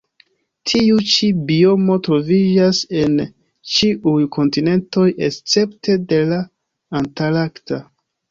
[0.69, 3.19] Tiu ĉi biomo troviĝas en
[3.73, 6.41] ĉiuj kontinentoj escepte de la
[7.01, 7.83] antarkta.